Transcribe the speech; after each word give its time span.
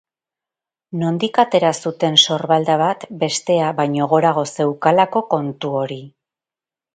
Nondik 1.01 1.35
atera 1.43 1.69
zuten 1.83 2.17
sorbalda 2.27 2.77
bat 2.83 3.05
bestea 3.25 3.69
baino 3.81 4.09
gorago 4.15 4.45
zeukalako 4.63 5.25
kontu 5.35 5.77
hori? 5.83 6.01